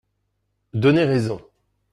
[0.73, 1.39] donné raison.